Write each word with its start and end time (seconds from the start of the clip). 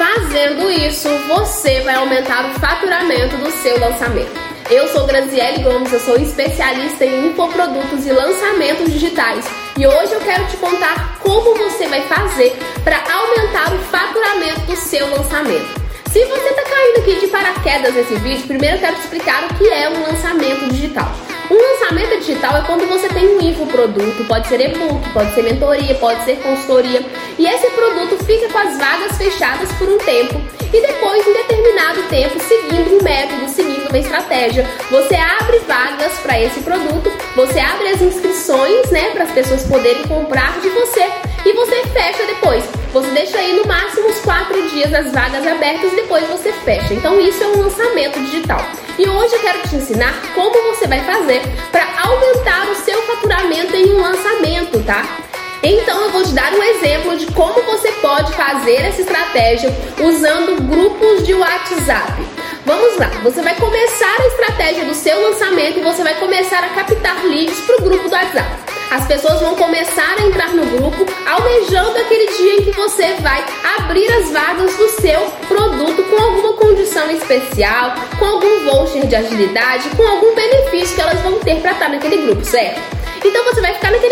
Fazendo 0.00 0.70
isso, 0.70 1.10
você 1.28 1.82
vai 1.82 1.94
aumentar 1.96 2.46
o 2.50 2.58
faturamento 2.58 3.36
do 3.36 3.50
seu 3.50 3.78
lançamento. 3.78 4.32
Eu 4.70 4.88
sou 4.88 5.06
Graziele 5.06 5.62
Gomes, 5.62 5.92
eu 5.92 6.00
sou 6.00 6.16
especialista 6.16 7.04
em 7.04 7.26
infoprodutos 7.26 8.06
e 8.06 8.10
lançamentos 8.10 8.90
digitais. 8.90 9.44
E 9.76 9.86
hoje 9.86 10.14
eu 10.14 10.20
quero 10.20 10.46
te 10.46 10.56
contar 10.56 11.18
como 11.20 11.54
você 11.54 11.86
vai 11.86 12.00
fazer 12.00 12.56
para 12.82 12.96
aumentar 13.12 13.74
o 13.74 13.78
faturamento 13.90 14.60
do 14.62 14.74
seu 14.74 15.06
lançamento. 15.10 15.68
Se 16.10 16.24
você 16.24 16.48
está 16.48 16.62
caindo 16.62 17.00
aqui 17.00 17.20
de 17.20 17.26
paraquedas 17.26 17.94
nesse 17.94 18.14
vídeo, 18.14 18.46
primeiro 18.46 18.76
eu 18.76 18.80
quero 18.80 18.96
te 18.96 19.02
explicar 19.02 19.44
o 19.44 19.54
que 19.54 19.68
é 19.68 19.90
um 19.90 20.00
lançamento 20.00 20.66
digital. 20.72 21.14
Um 21.50 21.56
lançamento 21.56 22.20
digital 22.20 22.58
é 22.58 22.62
quando 22.62 22.88
você 22.88 23.08
tem 23.08 23.26
um 23.26 23.40
infoproduto, 23.40 24.24
pode 24.24 24.46
ser 24.46 24.60
e-book, 24.60 25.10
pode 25.10 25.34
ser 25.34 25.42
mentoria, 25.42 25.96
pode 25.96 26.24
ser 26.24 26.36
consultoria, 26.36 27.04
e 27.40 27.46
esse 27.46 27.70
produto 27.70 28.22
fica 28.22 28.50
com 28.50 28.58
as 28.58 28.76
vagas 28.76 29.16
fechadas 29.16 29.72
por 29.78 29.88
um 29.88 29.96
tempo 29.96 30.38
e 30.74 30.80
depois, 30.82 31.26
em 31.26 31.32
determinado 31.32 32.02
tempo, 32.10 32.38
seguindo 32.38 32.98
um 32.98 33.02
método, 33.02 33.48
seguindo 33.48 33.88
uma 33.88 33.98
estratégia, 33.98 34.68
você 34.90 35.14
abre 35.14 35.58
vagas 35.60 36.12
para 36.18 36.38
esse 36.38 36.60
produto, 36.60 37.10
você 37.34 37.58
abre 37.58 37.88
as 37.88 38.02
inscrições, 38.02 38.90
né, 38.90 39.12
para 39.12 39.24
as 39.24 39.30
pessoas 39.30 39.64
poderem 39.64 40.06
comprar 40.06 40.60
de 40.60 40.68
você 40.68 41.10
e 41.46 41.52
você 41.54 41.82
fecha 41.86 42.26
depois. 42.26 42.62
Você 42.92 43.10
deixa 43.12 43.38
aí 43.38 43.54
no 43.54 43.66
máximo 43.66 44.08
uns 44.08 44.20
quatro 44.20 44.68
dias 44.68 44.92
as 44.92 45.10
vagas 45.10 45.46
abertas 45.46 45.94
e 45.94 45.96
depois 45.96 46.28
você 46.28 46.52
fecha. 46.52 46.92
Então 46.92 47.18
isso 47.18 47.42
é 47.42 47.46
um 47.46 47.62
lançamento 47.62 48.20
digital. 48.20 48.60
E 48.98 49.08
hoje 49.08 49.34
eu 49.34 49.40
quero 49.40 49.62
te 49.66 49.76
ensinar 49.76 50.12
como 50.34 50.74
você 50.74 50.86
vai 50.86 51.00
fazer 51.04 51.40
para 51.72 51.88
aumentar 52.02 52.70
o 52.70 52.74
seu 52.74 53.00
faturamento 53.06 53.74
em 53.74 53.94
um 53.94 54.02
lançamento, 54.02 54.84
tá? 54.84 55.29
Então 55.62 56.04
eu 56.04 56.10
vou 56.10 56.22
te 56.22 56.32
dar 56.32 56.52
um 56.54 56.62
exemplo 56.62 57.16
de 57.16 57.26
como 57.32 57.62
você 57.62 57.92
pode 57.92 58.32
fazer 58.32 58.76
essa 58.76 59.02
estratégia 59.02 59.70
usando 60.00 60.62
grupos 60.62 61.26
de 61.26 61.34
WhatsApp. 61.34 62.12
Vamos 62.64 62.98
lá, 62.98 63.08
você 63.22 63.42
vai 63.42 63.54
começar 63.56 64.16
a 64.20 64.26
estratégia 64.26 64.84
do 64.84 64.94
seu 64.94 65.20
lançamento 65.20 65.78
e 65.78 65.82
você 65.82 66.02
vai 66.02 66.14
começar 66.14 66.64
a 66.64 66.68
captar 66.68 67.24
leads 67.24 67.60
para 67.60 67.76
o 67.76 67.82
grupo 67.82 68.08
do 68.08 68.14
WhatsApp. 68.14 68.48
As 68.90 69.06
pessoas 69.06 69.40
vão 69.40 69.54
começar 69.54 70.16
a 70.18 70.22
entrar 70.26 70.48
no 70.52 70.64
grupo 70.66 71.06
almejando 71.26 71.96
aquele 71.98 72.26
dia 72.36 72.54
em 72.56 72.62
que 72.64 72.72
você 72.72 73.14
vai 73.20 73.44
abrir 73.76 74.10
as 74.14 74.30
vagas 74.30 74.74
do 74.76 74.88
seu 74.88 75.20
produto 75.46 76.02
com 76.04 76.22
alguma 76.22 76.54
condição 76.54 77.10
especial, 77.10 77.94
com 78.18 78.24
algum 78.24 78.64
voucher 78.64 79.06
de 79.06 79.14
agilidade, 79.14 79.88
com 79.90 80.06
algum 80.06 80.34
benefício 80.34 80.96
que 80.96 81.02
elas 81.02 81.20
vão 81.20 81.38
ter 81.38 81.60
para 81.60 81.72
estar 81.72 81.88
naquele 81.88 82.16
grupo, 82.16 82.44
certo? 82.44 82.80
Então 83.24 83.44
você 83.44 83.60
vai 83.60 83.74
ficar 83.74 83.90
naquele 83.90 84.09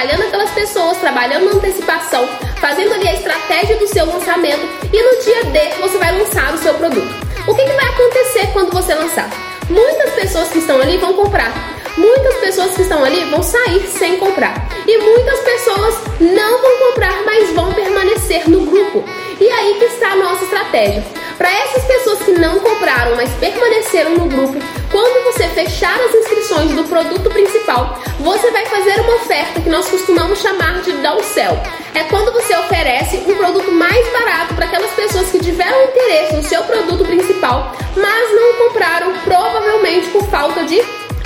trabalhando 0.00 0.22
aquelas 0.28 0.50
pessoas, 0.52 0.96
trabalhando 0.96 1.44
na 1.44 1.52
antecipação, 1.52 2.26
fazendo 2.58 2.94
ali 2.94 3.06
a 3.06 3.12
estratégia 3.12 3.76
do 3.76 3.86
seu 3.86 4.06
lançamento 4.06 4.66
e 4.90 5.02
no 5.02 5.22
dia 5.22 5.44
D 5.44 5.74
você 5.78 5.98
vai 5.98 6.18
lançar 6.18 6.54
o 6.54 6.58
seu 6.58 6.72
produto. 6.72 7.14
O 7.46 7.54
que, 7.54 7.62
que 7.62 7.72
vai 7.72 7.86
acontecer 7.86 8.46
quando 8.54 8.72
você 8.72 8.94
lançar? 8.94 9.28
Muitas 9.68 10.14
pessoas 10.14 10.48
que 10.48 10.58
estão 10.58 10.80
ali 10.80 10.96
vão 10.96 11.12
comprar 11.12 11.52
muitas 11.96 12.34
pessoas 12.36 12.74
que 12.74 12.82
estão 12.82 13.04
ali 13.04 13.24
vão 13.30 13.42
sair 13.42 13.86
sem 13.88 14.16
comprar. 14.16 14.68
E 14.86 14.98
muitas 14.98 15.38
pessoas 15.40 15.94
não 16.18 16.62
vão 16.62 16.88
comprar, 16.88 17.22
mas 17.24 17.50
vão 17.50 17.72
permanecer 17.74 18.48
no 18.48 18.64
grupo. 18.64 19.04
E 19.38 19.48
aí 19.48 19.74
que 19.78 19.84
está 19.84 20.12
a 20.12 20.16
nossa 20.16 20.44
estratégia. 20.44 21.04
Para 21.36 21.50
essas 21.50 21.84
pessoas 21.84 22.18
que 22.20 22.32
não 22.32 22.58
compraram, 22.60 23.16
mas 23.16 23.30
permaneceram 23.34 24.12
no 24.12 24.26
grupo, 24.26 24.58
quando 24.90 25.24
você 25.24 25.48
fechar 25.48 25.98
as 26.00 26.14
inscrições 26.14 26.29
do 26.50 26.82
produto 26.84 27.30
principal, 27.30 27.96
você 28.18 28.50
vai 28.50 28.66
fazer 28.66 29.00
uma 29.00 29.14
oferta 29.14 29.60
que 29.60 29.68
nós 29.68 29.88
costumamos 29.88 30.40
chamar 30.40 30.82
de 30.82 30.90
downsell. 30.94 31.56
É 31.94 32.02
quando 32.04 32.32
você 32.32 32.56
oferece 32.56 33.18
um 33.18 33.36
produto 33.36 33.70
mais 33.70 34.04
barato 34.12 34.54
para 34.54 34.66
aquelas 34.66 34.90
pessoas 34.90 35.30
que 35.30 35.38
tiveram 35.38 35.84
interesse 35.84 36.34
no 36.34 36.42
seu 36.42 36.62
produto 36.64 37.04
principal, 37.04 37.72
mas 37.96 38.34
não 38.34 38.68
compraram 38.68 39.12
provavelmente 39.24 40.08
por 40.08 40.24
falta 40.24 40.64
de 40.64 40.82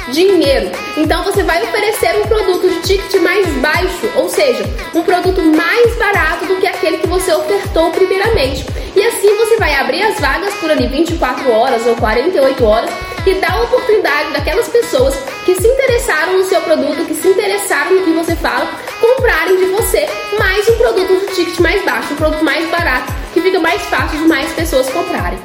dinheiro. 0.09 0.71
Então 0.99 1.25
você 1.25 1.43
vai 1.43 1.63
oferecer 1.63 2.15
um 2.21 2.27
produto 2.27 2.69
de 2.69 2.81
ticket 2.83 3.23
mais 3.23 3.47
baixo, 3.57 4.11
ou 4.17 4.29
seja, 4.29 4.63
um 4.95 5.03
produto 5.03 5.41
mais 5.43 5.97
barato 5.97 6.45
do 6.45 6.57
que 6.57 6.67
aquele 6.67 6.99
que 6.99 7.07
você 7.07 7.33
ofertou 7.33 7.91
primeiramente. 7.93 8.67
E 8.95 9.03
assim 9.03 9.35
você 9.39 9.57
vai 9.57 9.75
abrir 9.75 10.03
as 10.03 10.21
vagas 10.21 10.53
por 10.55 10.71
ali 10.71 10.87
24 10.87 11.51
horas 11.51 11.87
ou 11.87 11.97
48 11.97 12.65
horas 12.65 12.91
e 13.27 13.35
dar 13.35 13.53
a 13.53 13.63
oportunidade 13.63 14.33
daquelas 14.33 14.69
pessoas 14.69 15.15
que 15.45 15.55
se 15.55 15.67
interessaram 15.67 16.39
no 16.39 16.45
seu 16.45 16.61
produto, 16.61 17.07
que 17.07 17.15
se 17.15 17.29
interessaram 17.29 17.93
no 17.97 18.03
que 18.03 18.13
você 18.13 18.37
fala, 18.37 18.69
comprarem 19.01 19.57
de 19.57 19.67
você 19.67 20.07
mais 20.39 20.69
um 20.69 20.77
produto 20.77 21.27
de 21.27 21.35
ticket 21.35 21.59
mais 21.61 21.85
baixo, 21.85 22.13
um 22.13 22.17
produto 22.17 22.45
mais 22.45 22.69
barato, 22.71 23.13
que 23.33 23.41
fica 23.41 23.59
mais 23.59 23.81
fácil 23.83 24.19
de 24.19 24.29
mais 24.29 24.53
pessoas 24.53 24.89
comprarem. 24.91 25.39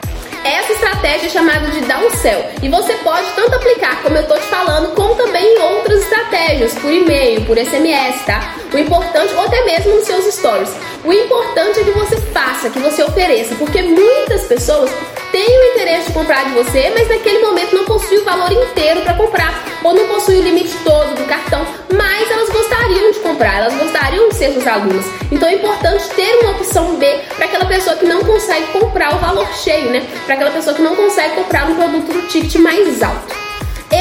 Essa 0.43 0.71
estratégia 0.71 1.27
é 1.27 1.29
chamada 1.29 1.67
de 1.67 1.81
downsell 1.81 2.45
e 2.61 2.69
você 2.69 2.93
pode 3.03 3.29
tanto 3.35 3.55
aplicar, 3.55 4.01
como 4.01 4.15
eu 4.15 4.21
estou 4.21 4.37
te 4.37 4.47
falando, 4.47 4.95
como 4.95 5.15
também 5.15 5.43
em 5.43 5.59
outras 5.59 6.01
estratégias, 6.01 6.73
por 6.75 6.91
e-mail, 6.91 7.45
por 7.45 7.57
SMS, 7.57 8.25
tá? 8.25 8.55
O 8.73 8.77
importante, 8.77 9.33
ou 9.33 9.41
até 9.41 9.65
mesmo 9.65 9.95
nos 9.95 10.05
seus 10.05 10.33
stories. 10.33 10.71
O 11.03 11.11
importante 11.11 11.81
é 11.81 11.83
que 11.83 11.91
você 11.91 12.17
faça, 12.17 12.69
que 12.69 12.79
você 12.79 13.03
ofereça, 13.03 13.55
porque 13.55 13.81
muitas 13.81 14.43
pessoas 14.43 14.89
têm 15.39 15.57
o 15.57 15.63
interesse 15.71 16.07
de 16.07 16.13
comprar 16.13 16.43
de 16.43 16.51
você, 16.51 16.91
mas 16.93 17.07
naquele 17.07 17.39
momento 17.39 17.73
não 17.73 17.85
possui 17.85 18.17
o 18.17 18.25
valor 18.25 18.51
inteiro 18.51 19.01
para 19.03 19.13
comprar, 19.13 19.63
ou 19.81 19.93
não 19.93 20.05
possui 20.07 20.37
o 20.37 20.43
limite 20.43 20.75
todo 20.83 21.15
do 21.15 21.23
cartão, 21.25 21.65
mas 21.95 22.29
elas 22.29 22.49
gostariam 22.49 23.09
de 23.09 23.19
comprar, 23.19 23.59
elas 23.59 23.73
gostariam 23.73 24.27
de 24.27 24.35
ser 24.35 24.51
suas 24.51 24.67
alunas. 24.67 25.05
Então 25.31 25.47
é 25.47 25.53
importante 25.53 26.09
ter 26.09 26.39
uma 26.41 26.51
opção 26.51 26.97
B 26.97 27.21
para 27.37 27.45
aquela 27.45 27.65
pessoa 27.65 27.95
que 27.95 28.05
não 28.05 28.21
consegue 28.21 28.67
comprar 28.67 29.15
o 29.15 29.19
valor 29.19 29.47
cheio, 29.53 29.89
né? 29.91 30.05
Para 30.25 30.35
aquela 30.35 30.51
pessoa 30.51 30.75
que 30.75 30.81
não 30.81 30.93
consegue 30.97 31.35
comprar 31.35 31.69
um 31.69 31.75
produto 31.75 32.11
do 32.11 32.27
ticket 32.27 32.55
mais 32.55 33.01
alto. 33.01 33.38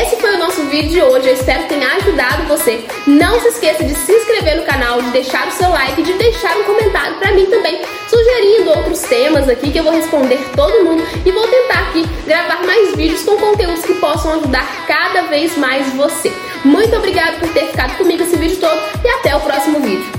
Esse 0.01 0.15
foi 0.15 0.37
o 0.37 0.39
nosso 0.39 0.63
vídeo 0.67 0.91
de 0.91 1.03
hoje, 1.03 1.27
eu 1.27 1.35
espero 1.35 1.65
que 1.65 1.71
tenha 1.71 1.89
ajudado 1.97 2.45
você. 2.45 2.85
Não 3.05 3.41
se 3.41 3.49
esqueça 3.49 3.83
de 3.83 3.93
se 3.97 4.13
inscrever 4.13 4.59
no 4.59 4.63
canal, 4.63 5.03
de 5.03 5.11
deixar 5.11 5.49
o 5.49 5.51
seu 5.51 5.69
like, 5.71 6.01
de 6.01 6.13
deixar 6.13 6.57
um 6.57 6.63
comentário 6.63 7.17
para 7.17 7.33
mim 7.33 7.47
também, 7.47 7.83
sugerindo 8.09 8.71
outros 8.71 9.01
temas 9.01 9.49
aqui 9.49 9.73
que 9.73 9.79
eu 9.79 9.83
vou 9.83 9.93
responder 9.93 10.39
todo 10.55 10.85
mundo 10.85 11.03
e 11.27 11.33
vou 11.33 11.49
tentar 11.49 11.89
aqui 11.89 12.07
gravar 12.25 12.65
mais 12.65 12.95
vídeos 12.95 13.25
com 13.25 13.37
conteúdos 13.39 13.85
que 13.85 13.95
possam 13.95 14.35
ajudar 14.35 14.87
cada 14.87 15.23
vez 15.23 15.59
mais 15.59 15.93
você. 15.95 16.33
Muito 16.65 16.95
obrigada 16.95 17.37
por 17.39 17.49
ter 17.49 17.67
ficado 17.67 17.97
comigo 17.97 18.23
esse 18.23 18.37
vídeo 18.37 18.59
todo 18.61 18.81
e 19.05 19.09
até 19.09 19.35
o 19.35 19.41
próximo 19.41 19.81
vídeo. 19.81 20.18